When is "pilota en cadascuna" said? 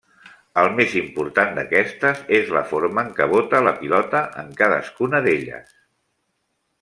3.83-5.21